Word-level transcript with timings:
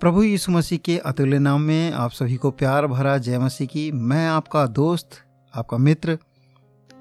प्रभु 0.00 0.22
यीशु 0.22 0.52
मसीह 0.52 0.78
के 0.78 0.96
अतुल्य 0.98 1.38
नाम 1.38 1.60
में 1.60 1.92
आप 1.92 2.10
सभी 2.10 2.36
को 2.36 2.50
प्यार 2.50 2.86
भरा 2.86 3.18
जय 3.18 3.38
मसीह 3.38 3.66
की। 3.66 3.90
मैं 3.92 4.26
आपका 4.28 4.64
दोस्त, 4.66 5.08
आपका 5.54 5.76
मित्र, 5.76 6.18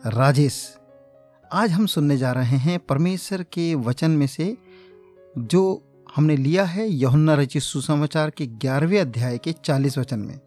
राजेश। 0.06 0.58
आज 1.54 1.72
हम 1.72 1.86
सुनने 1.86 2.18
जा 2.18 2.32
रहे 2.32 2.58
हैं 2.58 2.78
परमेश्वर 2.80 3.44
के 3.44 3.76
वचन 3.76 4.12
में 4.12 4.28
से 4.28 4.58
जो 5.38 5.64
हमने 6.16 6.38
लिया 6.38 6.66
है 6.66 6.90
यहुन्ना 6.90 7.34
रचित 7.34 7.62
सुसमाचार 7.62 8.30
के 8.30 8.48
ग्यारहवें 8.48 9.00
अध्याय 9.00 9.38
के 9.38 9.56
चालीस 9.66 9.98
वचन 9.98 10.20
में। 10.20 10.40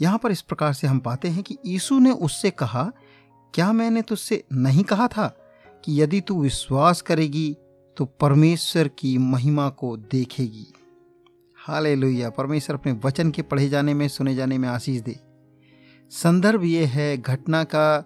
यहाँ 0.00 0.18
पर 0.18 0.30
इस 0.30 0.42
प्रकार 0.42 0.72
से 0.72 0.86
हम 0.86 0.98
पाते 0.98 1.28
हैं 1.28 1.42
कि 1.42 1.58
यीशु 1.66 1.98
ने 1.98 2.10
उससे 2.10 2.50
कहा, 2.50 2.90
क्या 3.54 3.72
मैंने 3.72 4.02
तुझसे 4.02 4.44
नहीं 4.52 4.84
कहा 4.84 5.08
था 5.08 5.28
कि 5.84 6.02
यदि 6.02 6.20
तू 6.20 6.42
विश्वास 6.42 7.00
करेगी 7.00 7.56
तो 7.96 8.04
परमेश्वर 8.04 8.88
की 8.88 9.18
महिमा 9.18 9.68
को 9.68 9.96
देखेगी? 9.96 10.66
हाले 11.68 11.94
लोहिया 11.94 12.30
परमेश्वर 12.30 12.76
अपने 12.76 12.92
वचन 13.04 13.30
के 13.30 13.42
पढ़े 13.42 13.68
जाने 13.68 13.94
में, 13.94 14.08
सुने 14.08 14.34
जाने 14.34 14.58
में 14.58 14.68
आशीष 14.68 15.00
दे। 15.00 15.20
संदर्भ 16.10 16.64
ये 16.64 16.84
है, 16.84 17.18
घटना 17.18 17.64
का 17.64 18.04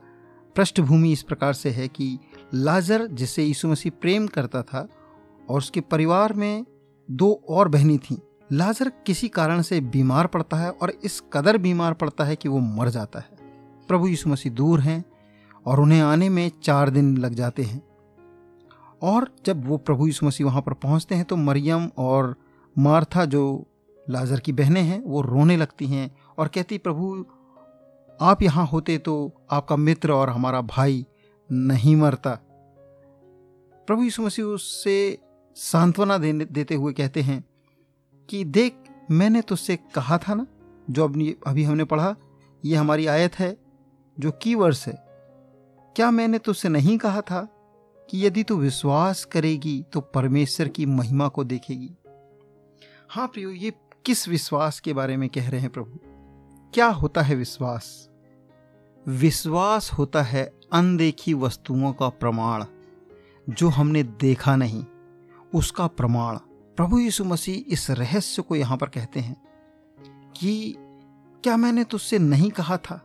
पृष्ठभूमि 0.57 1.13
इस 1.13 1.23
प्रकार 1.23 1.53
से 1.53 1.71
है 1.71 1.89
कि 1.89 2.19
लाजर 2.55 3.07
जिसे 3.07 3.45
यीशु 3.45 3.69
मसीह 3.69 3.93
प्रेम 4.01 4.27
करता 4.27 4.63
था 4.63 4.89
और 5.49 5.59
उसके 5.59 5.81
परिवार 5.81 6.33
में 6.33 6.67
दो 7.11 7.43
और 7.49 7.69
बहनी 7.69 7.99
थीं, 7.99 8.17
लाजर 8.53 8.93
किसी 9.07 9.29
कारण 9.29 9.63
से 9.63 9.81
बीमार 9.81 10.27
पड़ता 10.27 10.57
है 10.57 10.71
और 10.71 10.91
इस 11.05 11.23
कदर 11.33 11.59
बीमार 11.59 11.95
पड़ता 11.95 12.25
है 12.25 12.37
कि 12.37 12.49
वो 12.49 12.59
मर 12.59 12.89
जाता 12.89 13.19
है। 13.19 13.29
प्रभु 13.89 14.09
यीशु 14.09 14.31
मसीह 14.31 14.53
दूर 14.53 14.81
हैं 14.81 15.05
और 15.67 15.81
उन्हें 15.81 16.01
आने 16.01 16.29
में 16.29 16.51
चार 16.63 16.91
दिन 16.91 17.17
लग 17.17 17.35
जाते 17.35 17.63
हैं। 17.63 17.83
और 19.03 19.37
जब 19.47 19.67
वो 19.67 19.77
प्रभु 19.77 20.07
यीशु 20.07 20.27
मसीह 20.27 20.47
वहाँ 20.47 20.63
पर 20.63 20.73
पहुँचते 20.73 21.15
हैं 21.15 21.25
तो 21.25 21.37
मरियम 21.37 21.91
और 21.99 22.37
मार्था, 22.79 23.25
जो 23.25 23.67
लाजर 24.11 24.41
की 24.41 24.53
बहनें 24.53 24.83
हैं, 24.83 25.03
वो 25.03 25.21
रोने 25.21 25.57
लगती 25.57 25.87
हैं 25.87 26.17
और 26.39 26.49
कहती, 26.49 26.79
प्रभु, 26.79 27.27
आप 28.21 28.43
यहाँ 28.43 28.67
होते 28.67 28.99
तो 28.99 29.33
आपका 29.51 29.77
मित्र 29.77 30.13
और 30.13 30.31
हमारा 30.31 30.61
भाई 30.61 31.07
नहीं 31.53 31.97
मरता। 31.97 32.31
प्रभु 33.87 34.03
यीशु 34.03 34.23
मसीह 34.23 34.45
उससे 34.45 35.19
सांत्वना 35.57 36.19
देने, 36.19 36.45
देते 36.45 36.75
हुए 36.75 36.93
कहते 36.93 37.23
हैं 37.23 37.45
कि, 38.29 38.45
देख, 38.45 38.75
मैंने 39.11 39.41
तुझसे 39.41 39.77
कहा 39.77 40.19
था 40.19 40.35
ना, 40.35 40.47
जो 40.91 41.05
अभी 41.05 41.37
अभी 41.47 41.65
हमने 41.65 41.85
पढ़ा, 41.85 42.17
ये 42.65 42.77
हमारी 42.77 43.07
आयत 43.07 43.39
है, 43.39 43.57
जो 44.19 44.31
की 44.31 44.55
वर्ष 44.55 44.89
है। 44.89 45.07
क्या 45.97 46.11
मैंने 46.11 46.39
तुझसे 46.39 46.69
नहीं 46.69 46.99
कहा 46.99 47.21
था 47.21 47.49
कि 48.11 48.27
यदि 48.27 48.43
तू 48.43 48.57
विश्वास 48.57 49.25
करेगी 49.25 49.85
तो 49.93 50.01
परमेश्वर 50.01 50.69
की 50.69 50.87
महिमा 50.87 51.29
को 51.29 51.45
देखेगी? 51.45 51.91
हाँ 53.11 53.29
प्रियो, 53.29 53.51
ये 53.51 53.73
किस 54.05 54.29
विश्वास 54.29 54.81
के 54.81 54.93
बारे 54.93 55.17
में 55.17 55.29
कह 55.29 55.51
रहे 55.51 55.61
हैं 55.61 55.71
प्रभु? 55.71 55.99
क्या 56.75 56.87
होता 56.87 57.23
है 57.23 57.35
विश्वास? 57.35 58.11
विश्वास 59.09 59.93
होता 59.93 60.23
है 60.23 60.53
अनदेखी 60.73 61.35
वस्तुओं 61.35 61.93
का 61.93 62.09
प्रमाण, 62.09 62.65
जो 63.51 63.69
हमने 63.69 64.03
देखा 64.03 64.57
नहीं, 64.57 64.85
उसका 65.55 65.87
प्रमाण। 65.87 66.37
प्रभु 66.77 66.99
यीशु 66.99 67.25
मसीह 67.25 67.73
इस 67.73 67.91
रहस्य 67.91 68.43
को 68.43 68.57
यहाँ 68.57 68.77
पर 68.77 68.89
कहते 68.89 69.21
हैं 69.21 69.43
कि 70.33 70.77
क्या 71.43 71.57
मैंने 71.57 71.85
तुझसे 71.85 72.19
नहीं 72.19 72.51
कहा 72.51 72.77
था? 72.77 73.03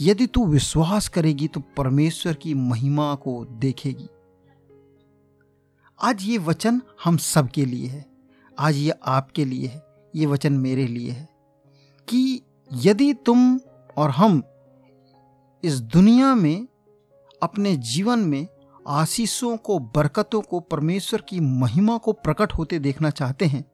यदि 0.00 0.26
तू 0.26 0.46
विश्वास 0.46 1.08
करेगी 1.08 1.48
तो 1.48 1.60
परमेश्वर 1.60 2.34
की 2.34 2.54
महिमा 2.54 3.14
को 3.14 3.44
देखेगी। 3.44 4.08
आज 6.02 6.22
ये 6.22 6.38
वचन 6.38 6.82
हम 7.04 7.16
सबके 7.16 7.64
लिए 7.64 7.86
है। 7.86 8.09
आज 8.60 8.76
ये 8.76 8.92
आपके 9.08 9.44
लिए 9.44 9.66
है, 9.66 9.82
ये 10.14 10.26
वचन 10.26 10.52
मेरे 10.52 10.86
लिए 10.86 11.10
है, 11.10 11.28
कि 12.08 12.42
यदि 12.70 13.12
तुम 13.26 13.58
और 13.96 14.10
हम 14.10 14.42
इस 15.62 15.80
दुनिया 15.80 16.34
में, 16.34 16.66
अपने 17.42 17.74
जीवन 17.76 18.18
में 18.18 18.46
आशीषों 18.88 19.56
को, 19.56 19.78
बरकतों 19.78 20.40
को, 20.40 20.60
परमेश्वर 20.60 21.20
की 21.20 21.38
महिमा 21.40 21.96
को 21.98 22.12
प्रकट 22.12 22.52
होते 22.52 22.78
देखना 22.78 23.10
चाहते 23.10 23.44
हैं 23.44 23.64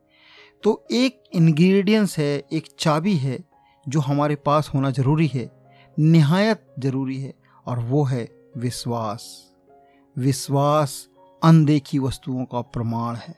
तो 0.62 0.84
एक 0.90 1.22
इंग्रेडिएंट्स 1.34 2.18
है, 2.18 2.36
एक 2.52 2.68
चाबी 2.78 3.14
है, 3.16 3.38
जो 3.86 4.00
हमारे 4.00 4.34
पास 4.36 4.70
होना 4.74 4.90
ज़रूरी 4.90 5.26
है, 5.26 5.50
निहायत 5.96 6.64
ज़रूरी 6.78 7.20
है, 7.20 7.34
और 7.66 7.78
वो 7.78 8.04
है 8.04 8.28
विश्वास। 8.56 9.26
विश्वास 10.16 11.08
अनदेखी 11.42 11.98
वस्तुओं 11.98 12.44
का 12.44 12.60
प्रमाण 12.60 13.16
है। 13.16 13.34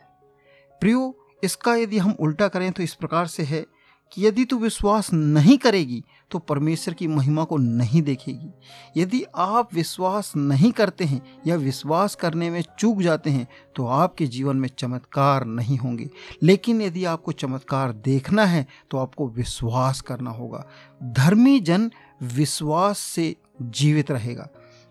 प्रियो 0.82 1.14
इसका 1.44 1.74
यदि 1.74 1.98
हम 1.98 2.16
उल्टा 2.20 2.48
करें 2.48 2.72
तो 2.72 2.82
इस 2.82 2.94
प्रकार 2.94 3.26
से 3.26 3.42
है 3.42 3.66
कि 4.12 4.26
यदि 4.26 4.44
तू 4.44 4.56
विश्वास 4.58 5.12
नहीं 5.12 5.56
करेगी 5.58 6.02
तो 6.30 6.38
परमेश्वर 6.38 6.94
की 6.94 7.06
महिमा 7.06 7.44
को 7.44 7.56
नहीं 7.56 8.02
देखेगी। 8.02 9.00
यदि 9.00 9.22
आप 9.36 9.74
विश्वास 9.74 10.32
नहीं 10.36 10.70
करते 10.72 11.04
हैं 11.04 11.20
या 11.46 11.56
विश्वास 11.56 12.14
करने 12.14 12.50
में 12.50 12.62
चूक 12.78 13.02
जाते 13.02 13.30
हैं 13.30 13.46
तो 13.76 13.86
आपके 13.86 14.26
जीवन 14.26 14.56
में 14.56 14.68
चमत्कार 14.78 15.44
नहीं 15.44 15.78
होंगे। 15.78 16.08
लेकिन 16.42 16.82
यदि 16.82 17.04
आपको 17.04 17.32
चमत्कार 17.32 17.92
देखना 17.92 18.44
है 18.44 18.66
तो 18.90 18.98
आपको 18.98 19.28
विश्वास 19.28 20.00
करना 20.00 20.30
होगा। 20.30 20.64
धर्मी 21.02 21.58
जन 21.60 21.90
विश्वास 22.22 22.98
से 22.98 23.34
जीवित 23.62 24.10
रहेगा। 24.10 24.48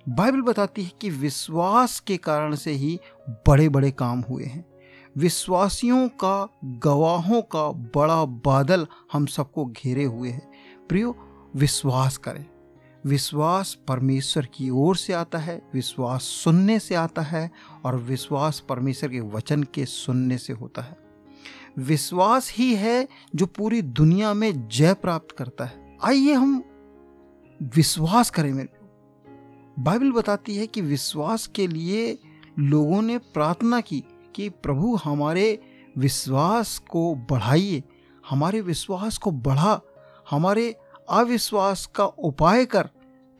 बाइबल 0.09 0.41
बताती 0.41 0.83
है 0.83 0.91
कि 1.01 1.09
विश्वास 1.09 1.99
के 1.99 2.17
कारण 2.17 2.55
से 2.55 2.71
ही 2.71 2.99
बड़े 3.47 3.69
बड़े 3.69 3.91
काम 3.91 4.21
हुए 4.21 4.45
हैं। 4.45 4.65
विश्वासियों 5.17 6.07
का, 6.07 6.50
गवाहों 6.66 7.41
का 7.41 7.72
बड़ा 7.72 8.25
बादल 8.25 8.88
हम 9.13 9.25
सबको 9.25 9.66
घेरे 9.66 10.03
हुए 10.03 10.29
है। 10.29 10.51
प्रियो, 10.89 11.17
विश्वास 11.55 12.17
करें। 12.17 12.45
विश्वास 13.05 13.77
परमेश्वर 13.88 14.45
की 14.45 14.69
ओर 14.69 14.95
से 14.95 15.13
आता 15.13 15.38
है, 15.38 15.69
विश्वास 15.73 16.22
सुनने 16.22 16.79
से 16.79 16.95
आता 16.95 17.22
है 17.22 17.51
और 17.85 17.95
विश्वास 17.95 18.59
परमेश्वर 18.59 19.09
के 19.09 19.19
वचन 19.19 19.63
के 19.63 19.85
सुनने 19.85 20.38
से 20.38 20.53
होता 20.53 20.81
है। 20.81 20.97
विश्वास 21.77 22.53
ही 22.53 22.75
है 22.75 23.07
जो 23.35 23.45
पूरी 23.45 23.81
दुनिया 23.81 24.33
में 24.33 24.67
जय 24.67 24.94
प्राप्त 24.94 25.35
करता 25.38 25.66
है। 25.66 25.97
आइए 26.03 26.33
हम 26.33 26.63
विश्वास 27.61 28.29
करें 28.29 28.53
मेरे 28.53 28.69
बाइबल 29.79 30.11
बताती 30.11 30.56
है 30.56 30.67
कि 30.67 30.81
विश्वास 30.81 31.47
के 31.47 31.67
लिए 31.67 32.19
लोगों 32.59 33.01
ने 33.01 33.17
प्रार्थना 33.17 33.81
की। 33.81 34.03
कि 34.35 34.49
प्रभु 34.49 34.95
हमारे 34.95 35.59
विश्वास 35.97 36.77
को 36.77 37.15
बढ़ाइए, 37.15 37.83
हमारे 38.29 38.61
विश्वास 38.61 39.17
को 39.17 39.31
बढ़ा, 39.31 39.81
हमारे 40.29 40.75
अविश्वास 41.09 41.85
का 41.85 42.05
उपाय 42.05 42.65
कर 42.65 42.89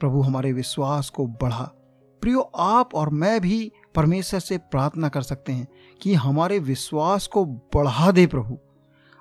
प्रभु 0.00 0.20
हमारे 0.20 0.52
विश्वास 0.52 1.10
को 1.10 1.26
बढ़ा। 1.26 1.72
प्रियो, 2.20 2.40
आप 2.40 2.94
और 2.94 3.08
मैं 3.08 3.40
भी 3.40 3.72
परमेश्वर 3.94 4.40
से 4.40 4.58
प्रार्थना 4.58 5.08
कर 5.08 5.22
सकते 5.22 5.52
हैं 5.52 5.68
कि 6.02 6.14
हमारे 6.14 6.58
विश्वास 6.58 7.26
को 7.26 7.44
बढ़ा 7.44 8.10
दे 8.10 8.26
प्रभु। 8.26 8.58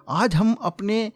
आज 0.09 0.35
हम 0.35 0.53
अपने 0.61 1.11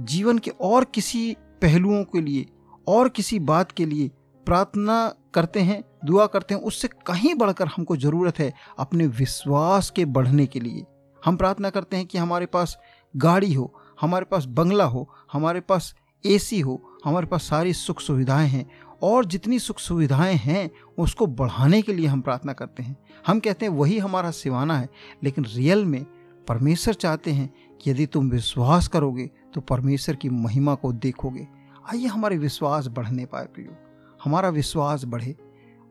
जीवन 0.00 0.38
के 0.38 0.50
और 0.50 0.84
किसी 0.84 1.36
पहलुओं 1.62 2.04
के 2.04 2.20
लिए, 2.20 2.46
और 2.88 3.08
किसी 3.08 3.38
बात 3.38 3.72
के 3.72 3.86
लिए 3.86 4.10
प्रार्थना 4.46 5.14
करते 5.34 5.60
हैं, 5.60 5.84
दुआ 6.04 6.26
करते 6.26 6.54
हैं, 6.54 6.60
उससे 6.60 6.88
कहीं 6.88 7.34
बढ़कर 7.34 7.66
हमको 7.66 7.96
ज़रूरत 7.96 8.38
है 8.38 8.52
अपने 8.78 9.06
विश्वास 9.06 9.90
के 9.90 10.04
बढ़ने 10.04 10.46
के 10.46 10.60
लिए। 10.60 10.84
हम 11.24 11.36
प्रार्थना 11.36 11.70
करते 11.70 11.96
हैं 11.96 12.06
कि 12.06 12.18
हमारे 12.18 12.46
पास 12.46 12.78
गाड़ी 13.16 13.54
हो, 13.54 13.80
हमारे 14.00 14.24
पास 14.24 14.44
बंगला 14.44 14.84
हो, 14.84 15.10
हमारे 15.32 15.60
पास 15.60 15.94
एसी 16.26 16.60
हो, 16.60 16.98
हमारे 17.04 17.26
पास 17.26 17.42
सारी 17.42 17.72
सुख 17.72 18.00
सुविधाएँ 18.00 18.48
हैं 18.48 18.70
और 19.02 19.24
जितनी 19.24 19.58
सुख 19.58 19.78
सुविधाएँ 19.78 20.34
हैं, 20.34 20.70
उसको 20.98 21.26
बढ़ाने 21.26 21.82
के 21.82 21.92
लिए 21.92 22.06
हम 22.06 22.20
प्रार्थना 22.20 22.52
करते 22.52 22.82
हैं। 22.82 22.96
हम 23.26 23.40
कहते 23.40 23.66
हैं, 23.66 23.72
वही 23.72 23.98
हमारा 23.98 24.30
सिवाना 24.30 24.78
है। 24.78 24.88
लेकिन 25.22 25.44
रियल 25.44 25.84
में 25.84 26.06
परमेश्वर 26.48 26.94
चाहते 26.94 27.30
हैं 27.30 27.54
कि 27.80 27.90
यदि 27.90 28.06
तुम 28.06 28.30
विश्वास 28.30 28.88
करोगे 28.88 29.30
तो 29.54 29.60
परमेश्वर 29.60 30.16
की 30.16 30.28
महिमा 30.28 30.74
को 30.74 30.92
देखोगे। 30.92 31.48
आइए 31.92 32.06
हमारे 32.06 32.38
विश्वास 32.38 32.86
बढ़ने 32.86 33.26
पाए, 33.26 33.44
प्रियो। 33.44 33.89
हमारा 34.24 34.48
विश्वास 34.48 35.04
बढ़े। 35.04 35.34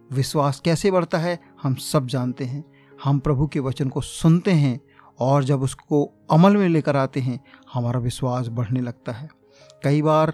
विश्वास 0.09 0.59
कैसे 0.59 0.91
बढ़ता 0.91 1.17
है, 1.17 1.39
हम 1.61 1.75
सब 1.75 2.07
जानते 2.07 2.45
हैं। 2.45 2.63
हम 3.03 3.19
प्रभु 3.19 3.47
के 3.47 3.59
वचन 3.59 3.89
को 3.89 4.01
सुनते 4.01 4.51
हैं 4.51 4.79
और 5.19 5.43
जब 5.43 5.61
उसको 5.61 6.03
अमल 6.31 6.57
में 6.57 6.67
लेकर 6.69 6.95
आते 6.95 7.19
हैं, 7.19 7.39
हमारा 7.73 7.99
विश्वास 7.99 8.47
बढ़ने 8.47 8.81
लगता 8.81 9.11
है। 9.11 9.29
कई 9.83 10.01
बार 10.01 10.33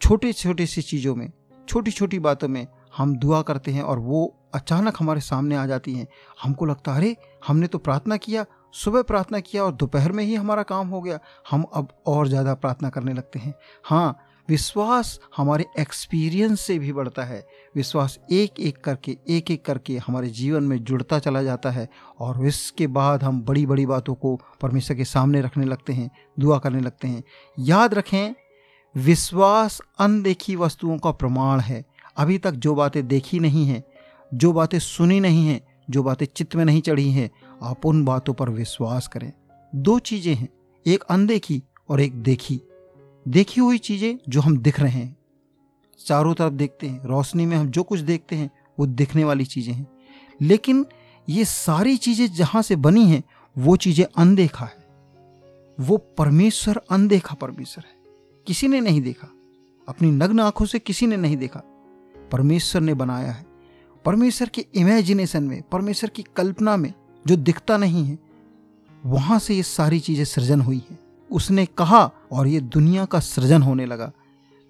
छोटी 0.00 0.32
छोटी 0.32 0.66
सी 0.66 0.82
चीज़ों 0.82 1.14
में 1.14 1.30
छोटी 1.68 1.90
छोटी 1.90 2.18
बातों 2.18 2.48
में 2.48 2.66
हम 2.96 3.16
दुआ 3.16 3.40
करते 3.42 3.70
हैं 3.70 3.82
और 3.82 3.98
वो 3.98 4.34
अचानक 4.54 4.96
हमारे 5.00 5.20
सामने 5.20 5.56
आ 5.56 5.66
जाती 5.66 5.94
हैं। 5.94 6.06
हमको 6.42 6.64
लगता 6.64 6.92
है 6.92 6.98
अरे, 6.98 7.16
हमने 7.46 7.66
तो 7.66 7.78
प्रार्थना 7.78 8.16
किया, 8.16 8.44
सुबह 8.74 9.02
प्रार्थना 9.02 9.40
किया 9.40 9.64
और 9.64 9.72
दोपहर 9.72 10.12
में 10.12 10.24
ही 10.24 10.34
हमारा 10.34 10.62
काम 10.62 10.88
हो 10.88 11.00
गया। 11.00 11.18
हम 11.50 11.62
अब 11.62 11.88
और 12.06 12.28
ज़्यादा 12.28 12.54
प्रार्थना 12.54 12.90
करने 12.90 13.12
लगते 13.12 13.38
हैं। 13.38 13.54
हाँ 13.84 14.16
विश्वास 14.48 15.20
हमारे 15.36 15.64
एक्सपीरियंस 15.78 16.60
से 16.60 16.78
भी 16.78 16.92
बढ़ता 16.92 17.24
है। 17.24 17.46
विश्वास 17.76 18.18
एक 18.30 18.60
एक 18.60 18.78
करके, 18.84 19.16
एक 19.28 19.50
एक 19.50 19.64
करके 19.64 19.98
हमारे 19.98 20.28
जीवन 20.28 20.62
में 20.62 20.84
जुड़ता 20.84 21.18
चला 21.18 21.42
जाता 21.42 21.70
है 21.70 21.88
और 22.20 22.46
इसके 22.46 22.86
बाद 22.86 23.22
हम 23.22 23.42
बड़ी 23.42 23.66
बड़ी 23.66 23.86
बातों 23.86 24.14
को 24.14 24.40
परमेश्वर 24.60 24.96
के 24.96 25.04
सामने 25.04 25.40
रखने 25.40 25.66
लगते 25.66 25.92
हैं, 25.92 26.10
दुआ 26.40 26.58
करने 26.58 26.80
लगते 26.80 27.08
हैं। 27.08 27.22
याद 27.58 27.94
रखें, 27.94 28.34
विश्वास 28.96 29.80
अनदेखी 29.98 30.56
वस्तुओं 30.56 30.98
का 30.98 31.10
प्रमाण 31.10 31.60
है। 31.60 31.84
अभी 32.16 32.38
तक 32.38 32.52
जो 32.52 32.74
बातें 32.74 33.08
देखी 33.08 33.40
नहीं 33.40 33.66
हैं, 33.66 33.84
जो 34.34 34.52
बातें 34.52 34.78
सुनी 34.78 35.20
नहीं 35.20 35.46
हैं, 35.46 35.60
जो 35.90 36.02
बातें 36.02 36.26
चित्त 36.26 36.56
में 36.56 36.64
नहीं 36.64 36.80
चढ़ी 36.80 37.10
हैं, 37.10 37.30
आप 37.62 37.86
उन 37.86 38.04
बातों 38.04 38.34
पर 38.34 38.50
विश्वास 38.50 39.08
करें। 39.08 39.32
दो 39.74 39.98
चीज़ें 39.98 40.34
हैं, 40.34 40.48
एक 40.86 41.02
अनदेखी 41.02 41.62
और 41.88 42.00
एक 42.00 42.22
देखी। 42.22 42.60
देखी 43.28 43.60
हुई 43.60 43.78
चीज़ें 43.78 44.18
जो 44.28 44.40
हम 44.40 44.58
दिख 44.58 44.80
रहे 44.80 45.00
हैं। 45.00 45.16
चारों 46.06 46.34
तरफ़ 46.34 46.52
देखते 46.52 46.86
हैं, 46.86 47.04
रोशनी 47.04 47.46
में 47.46 47.56
हम 47.56 47.70
जो 47.70 47.82
कुछ 47.82 48.00
देखते 48.00 48.36
हैं, 48.36 48.50
वो 48.78 48.86
दिखने 48.86 49.24
वाली 49.24 49.44
चीज़ें 49.44 49.74
हैं। 49.74 49.88
लेकिन 50.42 50.86
ये 51.28 51.44
सारी 51.44 51.96
चीज़ें 51.96 52.32
जहाँ 52.32 52.62
से 52.62 52.76
बनी 52.76 53.06
हैं, 53.06 53.22
वो 53.58 53.76
चीज़ें 53.76 54.04
अनदेखा 54.16 54.64
है। 54.64 54.88
वो 55.80 55.96
परमेश्वर 55.96 56.80
अनदेखा 56.90 57.34
परमेश्वर 57.34 57.84
है। 57.84 57.92
किसी 58.46 58.68
ने 58.68 58.80
नहीं 58.80 59.02
देखा। 59.02 59.28
अपनी 59.88 60.10
नग्न 60.10 60.40
आँखों 60.40 60.66
से 60.66 60.78
किसी 60.78 61.06
ने 61.06 61.16
नहीं 61.16 61.36
देखा। 61.36 61.62
परमेश्वर 62.32 62.82
ने 62.82 62.94
बनाया 62.94 63.32
है। 63.32 63.46
परमेश्वर 64.04 64.48
के 64.48 64.66
इमेजिनेशन 64.74 65.42
में, 65.42 65.62
परमेश्वर 65.62 66.10
की 66.10 66.24
कल्पना 66.36 66.76
में 66.76 66.92
जो 67.26 67.36
दिखता 67.36 67.76
नहीं 67.76 68.04
है, 68.04 68.18
वहाँ 69.04 69.38
से 69.38 69.54
ये 69.54 69.62
सारी 69.62 70.00
चीज़ें 70.00 70.24
सृजन 70.24 70.60
हुई 70.60 70.82
हैं। 70.90 70.98
उसने 71.30 71.66
कहा 71.66 72.12
और 72.32 72.48
ये 72.48 72.60
दुनिया 72.60 73.04
का 73.04 73.20
सृजन 73.20 73.62
होने 73.62 73.86
लगा। 73.86 74.12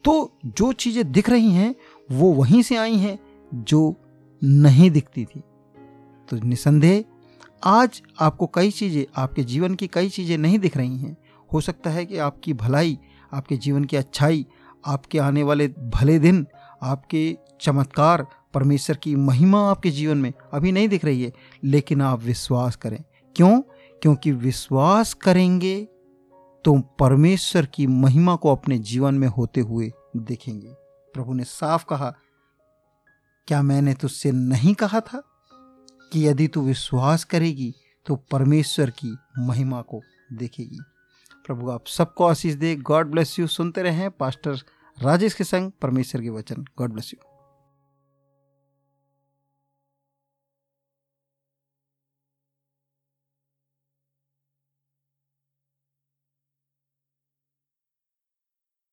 तो 0.04 0.38
जो 0.46 0.72
चीज़ें 0.72 1.12
दिख 1.12 1.30
रही 1.30 1.50
हैं, 1.50 1.74
वो 2.10 2.32
वहीं 2.32 2.62
से 2.62 2.76
आई 2.76 2.96
हैं, 2.96 3.18
जो 3.54 3.96
नहीं 4.44 4.90
दिखती 4.90 5.24
थी। 5.24 5.40
तो 6.28 6.36
निसंदेह, 6.36 7.04
आज 7.64 8.02
आपको 8.20 8.46
कई 8.46 8.70
चीज़ें, 8.70 9.04
आपके 9.16 9.44
जीवन 9.44 9.74
की 9.74 9.86
कई 9.86 10.08
चीज़ें 10.08 10.38
नहीं 10.38 10.58
दिख 10.58 10.76
रही 10.76 10.98
हैं। 10.98 11.16
हो 11.52 11.60
सकता 11.60 11.90
है 11.90 12.06
कि 12.06 12.18
आपकी 12.18 12.52
भलाई, 12.52 12.98
आपके 13.32 13.56
जीवन 13.56 13.84
की 13.84 13.96
अच्छाई, 13.96 14.46
आपके 14.86 15.18
आने 15.18 15.42
वाले 15.42 15.68
भले 15.68 16.18
दिन, 16.18 16.46
आपके 16.82 17.36
चमत्कार, 17.60 18.26
परमेश्वर 18.54 18.96
की 18.96 19.16
महिमा 19.16 19.70
आपके 19.70 19.90
जीवन 19.90 20.18
में 20.18 20.32
अभी 20.52 20.72
नहीं 20.72 20.88
दिख 20.88 21.04
रही 21.04 21.22
है। 21.22 21.32
लेकिन 21.64 22.02
आप 22.02 22.22
विश्वास 22.22 22.76
करें। 22.76 23.04
क्यों? 23.36 23.60
क्योंकि 24.02 24.32
विश्वास 24.32 25.14
करेंगे 25.14 25.88
तो 26.64 26.80
परमेश्वर 26.98 27.66
की 27.66 27.86
महिमा 27.86 28.36
को 28.36 28.52
अपने 28.52 28.78
जीवन 28.78 29.14
में 29.14 29.28
होते 29.28 29.60
हुए 29.60 29.92
देखेंगे। 30.16 30.74
प्रभु 31.14 31.34
ने 31.34 31.44
साफ़ 31.44 31.84
कहा, 31.88 32.14
क्या 33.46 33.62
मैंने 33.62 33.94
तुझसे 33.94 34.32
नहीं 34.32 34.74
कहा 34.74 35.00
था 35.00 35.22
कि 36.12 36.28
यदि 36.28 36.48
तू 36.48 36.60
विश्वास 36.60 37.24
करेगी 37.24 37.74
तो 38.06 38.16
परमेश्वर 38.16 38.90
की 38.90 39.18
महिमा 39.38 39.82
को 39.82 40.00
देखेगी? 40.32 40.78
प्रभु, 41.46 41.70
आप 41.70 41.86
सबको 41.86 42.24
आशीष 42.24 42.54
दे। 42.54 42.76
God 42.76 43.10
bless 43.10 43.38
you. 43.38 43.46
सुनते 43.46 43.82
रहें। 43.82 44.10
पास्टर 44.10 44.56
राजेश 45.02 45.34
के 45.34 45.44
संग 45.44 45.72
परमेश्वर 45.82 46.22
के 46.22 46.30
वचन। 46.30 46.64
God 46.78 46.92
bless 46.92 47.14
you. 47.14 47.27